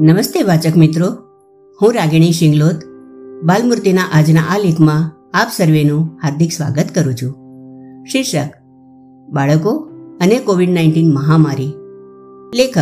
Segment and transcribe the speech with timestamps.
[0.00, 1.08] નમસ્તે વાચક મિત્રો.
[1.80, 2.78] હું રાગિણી શિંગલોત.
[3.42, 5.02] બાલમૂર્તિના આજના આ લેખમાં
[5.34, 7.34] આપ સર્વેનું હાર્દિક સ્વાગત કરું છું.
[8.04, 8.56] શીર્ષક,
[9.28, 9.74] બાળકો
[10.20, 11.74] અને કોવિડ નાઇન્ટીન મહામારી.
[12.54, 12.78] લેખક,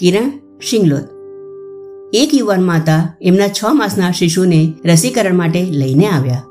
[0.00, 0.30] કિરણ
[0.60, 1.08] શિંગલોત.
[2.12, 6.44] એક યુવાન માતા એમના છ માસના શિશુને રસીકરણ માટે લઈને આવ્યા.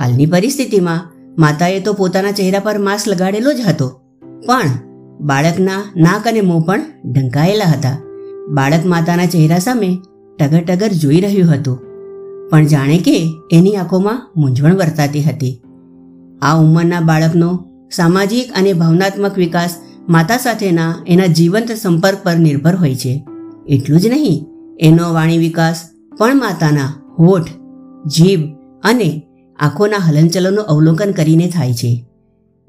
[0.00, 1.04] હાલની પરિસ્થિતિમાં
[1.38, 3.92] માતાએ તો પોતાના ચહેરા પર માસ્ક લગાડેલો જ હતો,
[4.46, 4.74] પણ
[5.20, 7.96] બાળકના નાક અને મોં પણ ઢંકાયેલા હતા.
[8.48, 9.98] બાળક માતાના ચહેરા સામે
[10.38, 11.78] ટગર ટગર જોઈ રહ્યું હતું.
[12.50, 15.62] પણ જાણે કે એની આંખોમાં મૂંઝવણ વર્તાતી હતી.
[16.42, 19.76] આ ઉંમરના બાળકનો સામાજિક અને ભાવનાત્મક વિકાસ
[20.08, 23.24] માતા સાથેના એના જીવંત સંપર્ક પર નિર્ભર હોય છે.
[23.68, 24.46] એટલું જ નહીં,
[24.80, 27.48] એનો વાણી વિકાસ પણ માતાના હોઠ,
[28.06, 28.40] જીભ
[28.82, 29.22] અને
[29.58, 32.06] આંખોના હલનચલનનું અવલોકન કરીને થાય છે.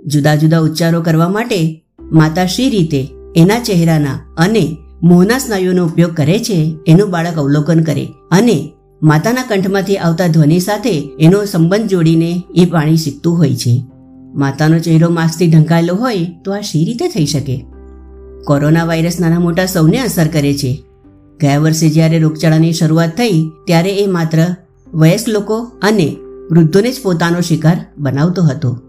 [0.05, 6.39] જુદા જુદા ઉચ્ચારો કરવા માટે માતા શી રીતે એના ચહેરાના અને મોંના સ્નાયુનો ઉપયોગ કરે
[6.39, 12.65] છે, એનું બાળક અવલોકન કરે અને માતાના કંઠમાંથી આવતા ધ્વનિ સાથે એનો સંબંધ જોડીને એ
[12.65, 13.83] પાણી શીખતું હોય છે.
[14.35, 17.65] માતાનો ચહેરો માસ્કથી ઢંકાયેલો હોય તો આ શી રીતે થઈ શકે?
[18.47, 20.83] કોરોના વાયરસ નાના મોટા સૌને અસર કરે છે.
[21.41, 24.55] ગયા વર્ષે જ્યારે રોગચાળાની શરૂઆત થઈ, ત્યારે એ માત્ર
[24.93, 26.15] વયસ્ક લોકો અને
[26.51, 28.79] વૃદ્ધોને જ પોતાનો શિકાર બનાવતો હતો.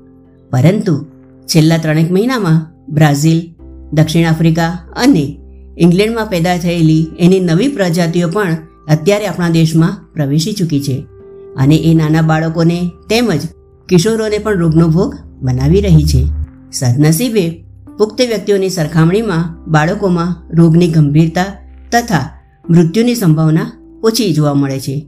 [0.51, 1.07] પરંતુ
[1.47, 3.55] છેલ્લા ત્રણેક મહિનામાં બ્રાઝિલ,
[3.93, 5.39] દક્ષિણ આફ્રિકા અને
[5.79, 8.57] ઇંગ્લેન્ડમાં પેદા થયેલી એની નવી પ્રજાતિઓ પણ
[8.89, 11.07] અત્યારે આપણા દેશમાં પ્રવેશી ચૂકી છે.
[11.57, 13.41] અને એ નાના બાળકોને તેમજ
[13.89, 16.27] કિશોરોને પણ રોગનો ભોગ બનાવી રહી છે.
[16.73, 17.65] સદનસીબે
[17.99, 21.45] પુખ્ત વ્યક્તિઓની સરખામણીમાં બાળકોમાં રોગની ગંભીરતા
[21.93, 25.07] તથા મૃત્યુની સંભાવના ઓછી જોવા મળે છે.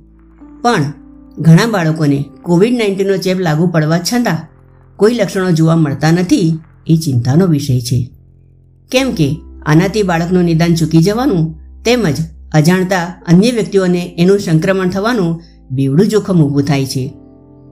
[0.62, 0.92] પણ
[1.38, 4.48] ઘણા બાળકોને કોવિડ નાઇન્ટીનનો ચેપ લાગુ પડવા છતાં
[4.96, 8.10] કોઈ લક્ષણો જોવા મળતા નથી એ ચિંતાનો વિષય છે.
[8.90, 9.36] કેમ કે
[9.68, 12.16] આનાથી બાળકનું નિદાન ચૂકી જવાનું તેમજ
[12.52, 17.12] અજાણતા અન્ય વ્યક્તિઓને એનું સંક્રમણ થવાનું બેવડું જોખમ ઊભું થાય છે.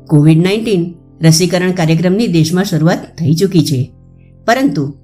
[0.06, 3.92] કોવિડ નાઇન્ટીન રસીકરણ કાર્યક્રમની દેશમાં શરૂઆત થઈ ચૂકી છે.
[4.46, 4.94] પરંતુ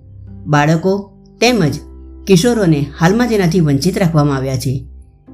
[0.46, 1.74] બાળકો તેમજ
[2.26, 4.86] કિશોરોને હાલમાં તેનાથી વંચિત રાખવામાં આવ્યા છે.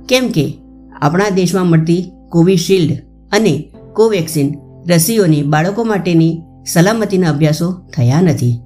[0.09, 0.55] કેમ કે
[1.01, 2.93] આપણા દેશમાં મળતી કોવિશિલ્ડ
[3.33, 4.55] અને કોવેક્સિન
[4.89, 8.61] રસીઓની બાળકો માટેની સલામતીના અભ્યાસો થયા નથી.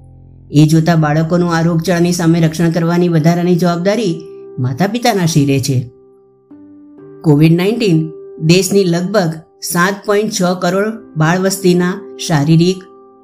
[0.54, 4.22] એ જોતા બાળકોનું આ રોગચાળાની સામે રક્ષણ કરવાની વધારાની જવાબદારી
[4.58, 5.90] માતા પિતાના શિરે છે.
[7.24, 8.10] કોવિડ નાઇન્ટીન
[8.42, 9.32] દેશની લગભગ
[9.62, 10.84] સાત પોઈન્ટ છ કરોડ
[11.16, 12.76] બાળ વસ્તીના શારીરિક,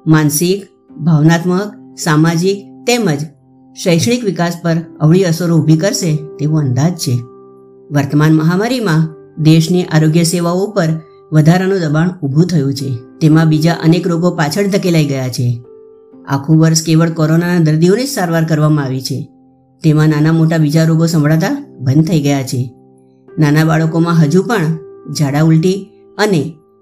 [0.07, 0.63] માનસિક,
[0.97, 3.19] ભાવનાત્મક, સામાજિક તેમજ
[3.83, 7.21] શૈક્ષણિક વિકાસ પર અવળી અસરો ઊભી કરશે તેવો અંદાજ છે.
[7.91, 10.87] વર્તમાન મહામારીમાં દેશની આરોગ્ય સેવાઓ પર
[11.31, 12.95] વધારાનું દબાણ ઊભું થયું છે.
[13.21, 15.63] તેમાં બીજા અનેક રોગો પાછળ ધકેલાઈ ગયા છે.
[16.29, 19.17] આખું વર્ષ કેવળ કોરોનાના દર્દીઓને જ સારવાર કરવામાં આવી છે.
[19.83, 22.61] તેમાં નાના મોટા બીજા રોગો સંભળાતા બંધ થઈ ગયા છે.
[23.39, 24.77] નાના બાળકોમાં હજુ પણ
[25.13, 25.77] ઝાડા ઉલટી
[26.17, 26.41] અને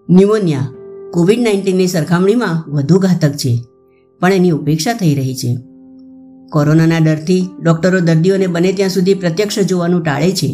[0.09, 0.71] ન્યુમોનિયા
[1.13, 3.53] કોવિડ નાઇન્ટીનની સરખામણીમાં વધુ ઘાતક છે,
[4.21, 5.51] પણ એની ઉપેક્ષા થઈ રહી છે.
[6.51, 10.51] કોરોનાના ડરથી ડોક્ટરો દર્દીઓને બને ત્યાં સુધી પ્રત્યક્ષ જોવાનું ટાળે છે.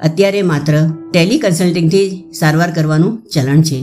[0.00, 0.74] અત્યારે માત્ર
[1.12, 3.80] ટેલી કન્સલ્ટિંગથી સારવાર કરવાનું ચલણ છે.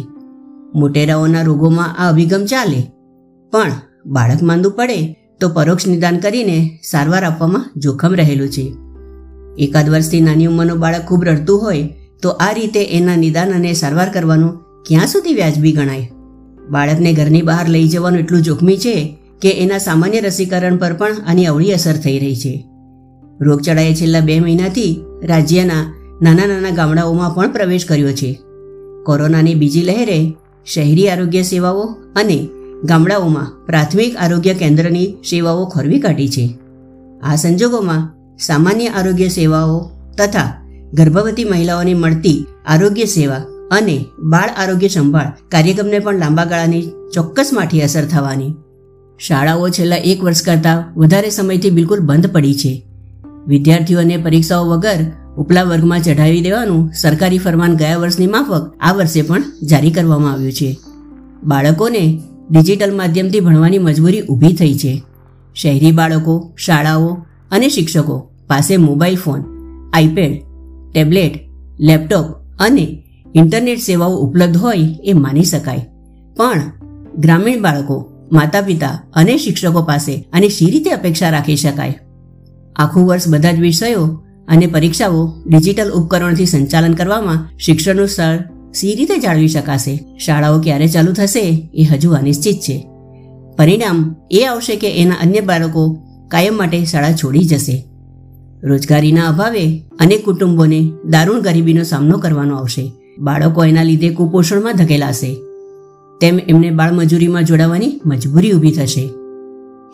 [0.76, 2.82] મોટેરાઓના રોગોમાં આ અભિગમ ચાલે,
[3.54, 3.72] પણ
[4.06, 8.74] બાળક માંદું પડે તો પરોક્ષ નિદાન કરીને સારવાર આપવામાં જોખમ રહેલું છે.
[9.58, 11.90] એકાદ વર્ષથી નાની ઉંમરનું બાળક ખૂબ રડતું હોય
[12.22, 16.12] તો આ રીતે એના નિદાન અને સારવાર કરવાનું ક્યાં સુધી વ્યાજબી ગણાય?
[16.70, 21.46] બાળકને ઘરની બહાર લઈ જવાનું એટલું જોખમી છે કે એના સામાન્ય રસીકરણ પર પણ આની
[21.46, 22.66] અવળી અસર થઈ રહી છે.
[23.42, 28.40] રોગચાળાએ છેલ્લા બે મહિનાથી રાજ્યના નાના નાના ગામડાઓમાં પણ પ્રવેશ કર્યો છે.
[29.06, 31.82] કોરોનાની બીજી લહેરે શહેરી આરોગ્ય સેવાઓ
[32.16, 32.48] અને
[32.84, 36.58] ગામડાઓમાં પ્રાથમિક આરોગ્ય કેન્દ્રની સેવાઓ ખોરવી કાઢી છે.
[37.24, 43.42] આ સંજોગોમાં સામાન્ય આરોગ્ય સેવાઓ તથા ગર્ભવતી મહિલાઓને મળતી આરોગ્ય સેવા
[43.72, 46.84] અને બાળ આરોગ્ય સંભાળ કાર્યક્રમને પણ લાંબા ગાળાની
[47.14, 48.54] ચોક્કસ માઠી અસર થવાની.
[49.20, 52.86] શાળાઓ છેલ્લા એક વર્ષ કરતાં વધારે સમયથી બિલકુલ બંધ પડી છે.
[53.48, 59.44] વિદ્યાર્થીઓને પરીક્ષાઓ વગર ઉપલા વર્ગમાં ચઢાવી દેવાનું સરકારી ફરમાન ગયા વર્ષની માફક આ વર્ષે પણ
[59.64, 60.78] જારી કરવામાં આવ્યું છે.
[61.44, 62.22] બાળકોને
[62.52, 65.04] ડિજિટલ માધ્યમથી ભણવાની મજબૂરી ઊભી થઈ છે.
[65.56, 69.44] શહેરી બાળકો, શાળાઓ અને શિક્ષકો પાસે mobile phone,
[69.94, 70.42] iPad,
[70.94, 71.40] tablet,
[71.80, 72.26] laptop
[72.60, 73.04] અને
[73.36, 75.88] ઇન્ટરનેટ સેવાઓ ઉપલબ્ધ હોય એ માની શકાય.
[76.38, 76.62] પણ
[77.18, 82.00] ગ્રામીણ બાળકો માતા પિતા અને શિક્ષકો પાસે અને શી રીતે અપેક્ષા રાખી શકાય?
[82.76, 84.06] આખું વર્ષ બધા જ વિષયો
[84.48, 88.40] અને પરીક્ષાઓ ડિજિટલ ઉપકરણોથી સંચાલન કરવામાં શિક્ષણનું સ્તર
[88.76, 90.06] સી રીતે જાળવી શકાશે?
[90.26, 92.88] શાળાઓ ક્યારે ચાલુ થશે એ હજુ અનિશ્ચિત છે.
[93.58, 97.86] પરિણામ એ આવશે કે એના અન્ય બાળકો કાયમ માટે શાળા છોડી જશે.
[98.64, 102.92] રોજગારીના અભાવે અનેક કુટુંબોને દારૂણ ગરીબીનો સામનો કરવાનો આવશે.
[103.20, 105.36] બાળકો એના લીધે કુપોષણમાં ધકેલાશે.
[106.22, 109.10] તેમ એમને બાળમજૂરીમાં જોડાવાની મજબૂરી ઊભી થશે.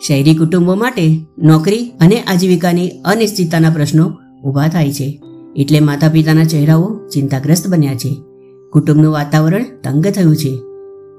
[0.06, 4.12] શહેરી કુટુંબો માટે નોકરી અને આજીવિકાની અનિશ્ચિતતાના પ્રશ્નો
[4.44, 5.20] ઊભા થાય છે.
[5.56, 8.31] એટલે માતા પિતાના ચહેરાઓ ચિંતાગ્રસ્ત બન્યા છે.
[8.72, 10.62] કુટુંબનું વાતાવરણ તંગ થયું છે.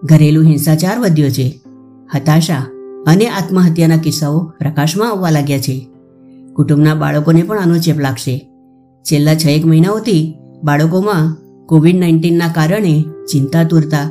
[0.03, 1.61] ઘરેલું હિંસાચાર વધ્યો છે.
[2.15, 2.65] હતાશા
[3.07, 5.89] અને આત્મહત્યાના કિસ્સાઓ પ્રકાશમાં આવવા લાગ્યા છે.
[6.53, 8.49] કુટુંબના બાળકોને પણ આનો ચેપ લાગશે.
[9.03, 14.09] છેલ્લા છ એક મહિનાઓથી બાળકોમાં કોવિડ નાઇન્ટીનના કારણે ચિંતાતુરતા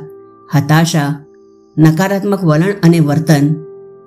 [0.56, 1.24] હતાશા,
[1.78, 3.54] નકારાત્મક વલણ અને વર્તન,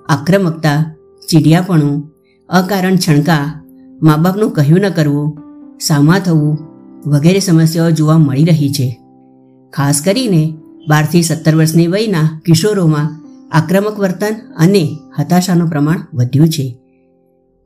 [0.09, 0.95] આક્રમકતા,
[1.29, 2.11] ચીડિયાપણું,
[2.49, 3.61] અકારણ છણકા,
[4.01, 5.37] મા બાપનું કહ્યું ન કરવું,
[5.81, 6.57] સામા થવું
[7.05, 9.04] વગેરે સમસ્યાઓ જોવા મળી રહી છે.
[9.75, 10.57] ખાસ કરીને
[10.87, 16.77] બારથી સત્તર વર્ષની વયના કિશોરોમાં આક્રમક વર્તન અને હતાશાનું પ્રમાણ વધ્યું છે.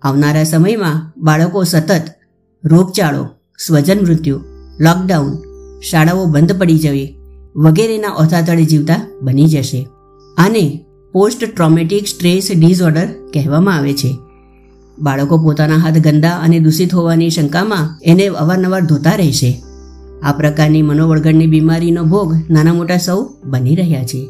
[0.02, 2.02] આવનારા સમયમાં બાળકો સતત
[2.66, 3.28] રોગચાળો,
[3.68, 4.40] સ્વજન મૃત્યુ,
[4.80, 5.34] લોકડાઉન,
[5.82, 7.16] શાળાઓ બંધ પડી જવી
[7.56, 9.88] વગેરેના ઓથાતળે જીવતા બની જશે
[10.38, 14.18] આને પોસ્ટ ટ્રોમેટિક સ્ટ્રેસ ડિસઓર્ડર કહેવામાં આવે છે.
[15.00, 19.64] બાળકો પોતાના હાથ ગંદા અને દૂષિત હોવાની શંકામાં એને અવારનવાર ધોતા રહેશે.
[20.24, 24.30] આ પ્રકારની મનોવળગણની બીમારીનો ભોગ નાના મોટા સૌ બની રહ્યા છે.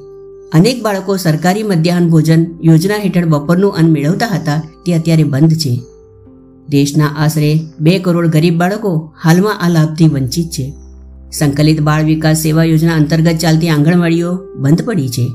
[0.53, 5.81] અનેક બાળકો સરકારી મધ્યાહન ભોજન યોજના હેઠળ બપોરનું અન્ન મેળવતા હતા, તે અત્યારે બંધ છે.
[6.69, 10.73] દેશના આશરે બે કરોડ ગરીબ બાળકો હાલમાં આ લાભથી વંચિત છે.
[11.31, 15.31] સંકલિત બાળ વિકાસ સેવા યોજના અંતર્ગત ચાલતી આંગણવાડીઓ બંધ પડી છે.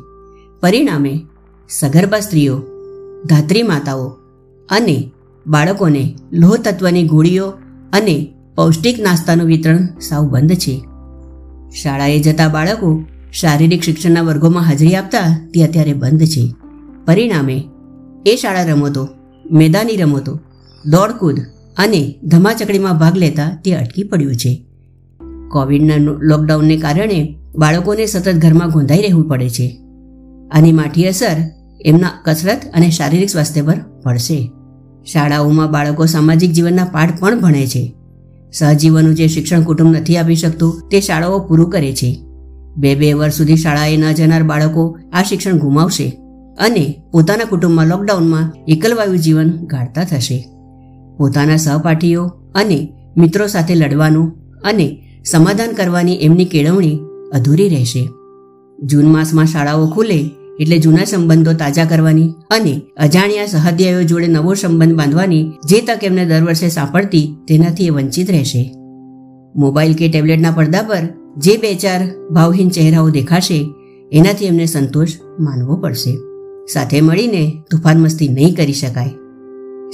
[0.61, 1.21] પરિણામે
[1.71, 2.63] સગર્ભા સ્ત્રીઓ,
[3.27, 4.07] ધાત્રી માતાઓ
[4.69, 5.11] અને
[5.47, 7.47] બાળકોને લોહ તત્વની ગોળીઓ
[7.93, 10.85] અને પૌષ્ટિક નાસ્તાનું વિતરણ સાવ બંધ છે.
[11.83, 16.55] શાળાએ જતા બાળકો શારીરિક શિક્ષણના વર્ગોમાં હાજરી આપતા તે અત્યારે બંધ છે.
[17.07, 17.65] પરિણામે
[18.27, 19.09] એ શાળા રમતો,
[19.51, 20.41] મેદાની રમતો,
[20.87, 21.41] દોડકૂદ
[21.77, 24.67] અને ધમાચકડીમાં ભાગ લેતા તે અટકી પડ્યું છે.
[25.51, 29.81] કોવિડના લોકડાઉનને કારણે બાળકોને સતત ઘરમાં ગોંધાઈ રહેવું પડે છે.
[30.51, 31.37] આની માઠી અસર
[31.85, 34.51] એમના કસરત અને શારીરિક સ્વાસ્થ્ય પર પડશે.
[35.13, 37.95] શાળાઓમાં બાળકો સામાજિક જીવનના પાઠ પણ ભણે છે.
[38.59, 42.19] સહજીવનનું જે શિક્ષણ કુટુંબ નથી આપી શકતું, તે શાળાઓ પૂરું કરે છે.
[42.77, 46.09] બે બે વર્ષ સુધી શાળાએ ન જનાર બાળકો આ શિક્ષણ ગુમાવશે
[46.59, 50.49] અને પોતાના કુટુંબમાં લોકડાઉનમાં એકલવાયુ જીવન ગાળતા થશે.
[51.19, 52.25] પોતાના સહપાઠીઓ
[52.55, 54.33] અને મિત્રો સાથે લડવાનું
[54.65, 54.87] અને
[55.25, 56.99] સમાધાન કરવાની એમની કેળવણી
[57.33, 58.09] અધૂરી રહેશે.
[58.83, 60.31] જૂન માસમાં શાળાઓ ખુલે
[60.61, 66.27] એટલે જૂના સંબંધો તાજા કરવાની અને અજાણ્યા સહધ્યાયો જોડે નવો સંબંધ બાંધવાની જે તક એમને
[66.27, 68.75] દર વર્ષે સાંપડતી તેનાથી એ વંચિત રહેશે.
[69.57, 71.05] મોબાઈલ કે ટેબ્લેટના પડદા પર
[71.37, 73.67] જે બે ચાર ભાવહીન ચહેરાઓ દેખાશે,
[74.13, 75.09] એનાથી એમને સંતોષ
[75.41, 76.15] માનવો પડશે.
[76.73, 79.11] સાથે મળીને તુફાન મસ્તી નહીં કરી શકાય.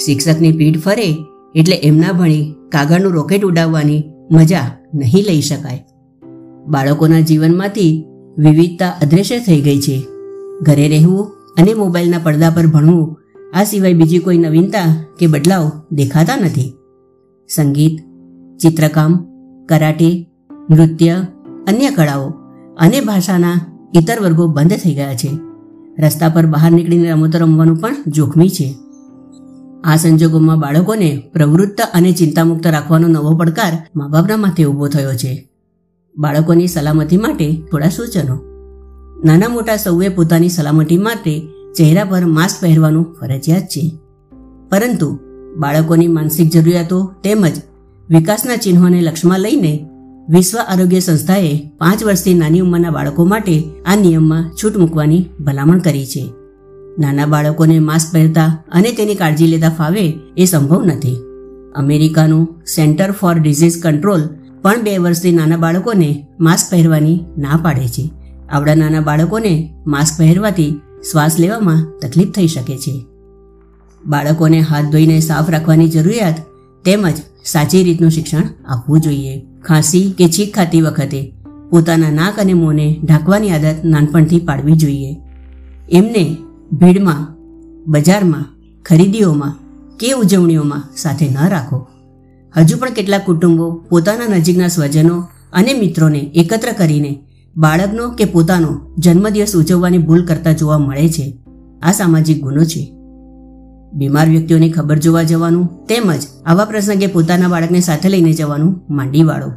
[0.06, 1.16] શિક્ષકની પીઠ ફરે
[1.54, 5.84] એટલે એમના ભણી કાગળનું રોકેટ ઉડાવવાની મજા નહીં લઈ શકાય.
[6.66, 8.04] બાળકોના જીવનમાંથી
[8.38, 10.19] વિવિધતા અદ્રશ્ય થઈ ગઈ છે.
[10.62, 11.24] ઘરે રહેવું
[11.58, 13.16] અને મોબાઈલના પડદા પર ભણવું,
[13.54, 16.74] આ સિવાય બીજી કોઈ નવીનતા કે બદલાવ દેખાતા નથી.
[17.48, 18.00] સંગીત,
[18.58, 19.26] ચિત્રકામ,
[19.68, 20.30] કરાટે,
[20.70, 21.26] નૃત્ય,
[21.68, 22.28] અન્ય કળાઓ
[22.78, 23.60] અને ભાષાના
[23.96, 25.38] ઇતર વર્ગો બંધ થઈ ગયા છે.
[25.98, 28.74] રસ્તા પર બહાર નીકળીને રમતો રમવાનું પણ જોખમી છે.
[29.84, 35.50] આ સંજોગોમાં બાળકોને પ્રવૃત્ત અને ચિંતામુક્ત રાખવાનો નવો પડકાર મા બાપના માથે ઊભો થયો છે.
[36.18, 38.49] બાળકોની સલામતી માટે થોડા સૂચનો.
[39.24, 41.48] નાના મોટા સૌએ પોતાની સલામતી માટે
[41.78, 43.92] ચહેરા પર માસ્ક પહેરવાનું ફરજિયાત છે.
[44.70, 45.18] પરંતુ
[45.56, 47.52] બાળકોની માનસિક જરૂરિયાતો તેમજ
[48.10, 49.88] વિકાસના ચિહ્નોને લક્ષ્યમાં લઈને
[50.28, 56.06] વિશ્વ આરોગ્ય સંસ્થાએ પાંચ વર્ષથી નાની ઉંમરના બાળકો માટે આ નિયમમાં છૂટ મૂકવાની ભલામણ કરી
[56.06, 56.32] છે.
[56.98, 61.16] નાના બાળકોને માસ્ક પહેરતા અને તેની કાળજી લેતા ફાવે એ સંભવ નથી.
[61.76, 64.22] અમેરિકાનું સેન્ટર ફોર ડિઝીઝ કંટ્રોલ
[64.62, 68.19] પણ બે વર્ષથી નાના બાળકોને માસ્ક પહેરવાની ના પાડે છે.
[68.50, 70.80] આવડા નાના બાળકોને માસ્ક પહેરવાથી
[71.12, 73.06] શ્વાસ લેવામાં તકલીફ થઈ શકે છે.
[74.06, 76.34] બાળકોને હાથ ધોઈને સાફ રાખવાની જરૂરિયાત
[76.84, 77.14] તેમજ
[77.44, 79.42] સાચી રીતનું શિક્ષણ આપવું જોઈએ.
[79.64, 81.34] ખાંસી કે છીક ખાતી વખતે
[81.70, 85.16] પોતાના નાક અને મોંને ઢાંકવાની આદત નાનપણથી પાડવી જોઈએ.
[85.92, 86.36] એમને
[86.72, 87.36] ભીડમાં,
[87.86, 88.44] બજારમાં,
[88.82, 89.54] ખરીદીઓમાં
[89.98, 91.86] કે ઉજવણીઓમાં સાથે ન રાખો.
[92.56, 97.18] હજુ પણ કેટલાક કુટુંબો પોતાના નજીકના સ્વજનો અને મિત્રોને એકત્ર કરીને
[97.56, 101.38] બાળકનો કે પોતાનો જન્મદિવસ ઉજવવાની ભૂલ કરતા જોવા મળે છે.
[101.82, 102.92] આ સામાજિક ગુનો છે.
[103.92, 109.52] બીમાર વ્યક્તિઓને ખબર જોવા જવાનું તેમજ આવા પ્રસંગે પોતાના બાળકને સાથે લઈને જવાનું માંડી વાળો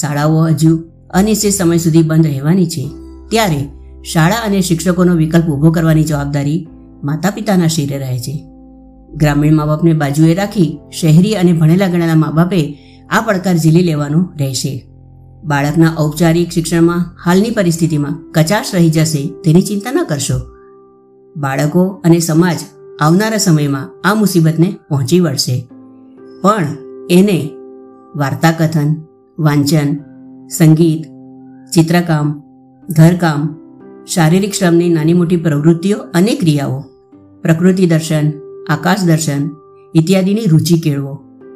[0.00, 2.88] શાળાઓ હજુ અનિશ્ચિત સમય સુધી બંધ રહેવાની છે.
[3.30, 3.68] ત્યારે
[4.12, 6.68] શાળા અને શિક્ષકોનો વિકલ્પ ઊભો કરવાની જવાબદારી
[7.04, 8.46] માતા પિતાના શિરે રહે છે.
[9.14, 12.78] ગ્રામીણ મા બાપને બાજુએ રાખી શહેરી અને ભણેલા ગણેલા મા બાપે
[13.10, 14.88] આ પડકાર ઝીલી લેવાનો રહેશે.
[15.46, 20.34] બાળકના ઔપચારિક શિક્ષણમાં હાલની પરિસ્થિતિમાં કચાશ રહી જશે તેની ચિંતા ન કરશો.
[21.36, 22.56] બાળકો અને સમાજ
[23.00, 25.68] આવનારા સમયમાં આ મુસીબતને પહોંચી વળશે.
[26.42, 26.66] પણ
[27.10, 27.50] એને
[28.16, 28.96] વાર્તાકથન,
[29.38, 29.96] વાંચન,
[30.48, 31.04] સંગીત,
[31.70, 32.42] ચિત્રકામ,
[32.88, 33.54] ઘરકામ,
[34.06, 36.80] શારીરિક શ્રમની નાની મોટી પ્રવૃત્તિઓ અને ક્રિયાઓ,
[37.42, 38.32] પ્રકૃતિ દર્શન,
[38.70, 39.50] આકાશ દર્શન
[39.94, 41.14] ઇત્યાદિની રુચિ કેળવો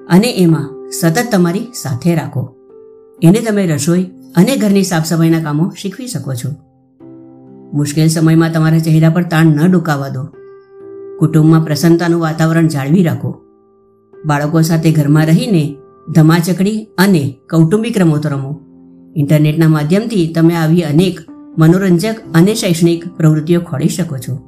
[0.09, 2.60] અને એમાં સતત તમારી સાથે રાખો.
[3.23, 4.03] એને તમે રસોઈ
[4.37, 6.49] અને ઘરની સાફ સફાઈના કામો શીખવી શકો છો.
[7.73, 10.25] મુશ્કેલ સમયમાં તમારા ચહેરા પર તાણ ન ડુકાવા દો.
[11.19, 13.41] કુટુંબમાં પ્રસન્નતાનું વાતાવરણ જાળવી રાખો.
[14.27, 15.77] બાળકો સાથે ઘરમાં રહીને
[16.15, 18.61] ધમાચકડી અને કૌટુંબિક રમતો રમો.
[19.17, 21.21] ઇન્ટરનેટના માધ્યમથી તમે આવી અનેક
[21.59, 24.41] મનોરંજક અને શૈક્ષણિક પ્રવૃત્તિઓ ખોળી શકો છો.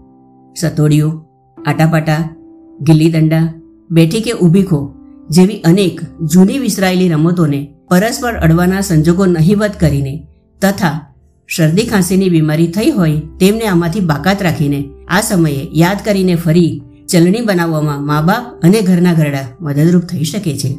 [0.56, 1.22] સતોડિયું,
[1.66, 2.36] આટાપાટા
[2.80, 3.54] ગિલ્લી દંડા
[3.90, 4.94] બેઠી કે ઊભી ખો
[5.30, 10.26] જેવી અનેક જૂની વિસરાયેલી રમતોને પરસ્પર અડવાના સંજોગો નહીવત કરીને
[10.62, 11.14] તથા
[11.48, 17.40] શરદી ખાંસીની બીમારી થઈ હોય તેમને આમાંથી બાકાત રાખીને આ સમયે યાદ કરીને ફરી ચલણી
[17.40, 20.78] બનાવવામાં મા બાપ અને ઘરના ઘરડા મદદરૂપ થઈ શકે છે.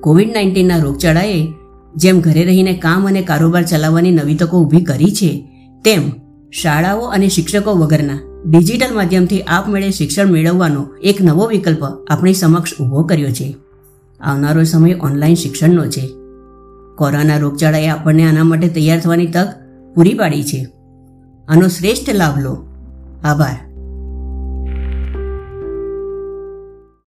[0.00, 1.52] કોવિડ નાઇન્ટીનના રોગચાળાએ
[1.96, 5.48] જેમ ઘરે રહીને કામ અને કારોબાર ચલાવવાની નવી તકો ઊભી કરી છે,
[5.84, 6.02] તેમ
[6.52, 13.02] શાળાઓ અને શિક્ષકો વગરના ડિજિટલ માધ્યમથી આપમેળે શિક્ષણ મેળવવાનો એક નવો વિકલ્પ આપણી સમક્ષ ઊભો
[13.02, 13.56] કર્યો છે.
[14.20, 16.08] આવનારો સમય ઓનલાઈન શિક્ષણનો છે.
[16.96, 19.48] કોરોના રોગચાળાએ આપણને આના માટે તૈયાર થવાની તક
[19.94, 20.68] પૂરી પાડી છે.
[21.48, 22.66] આનો શ્રેષ્ઠ લાભ લો.
[23.24, 23.65] આભાર.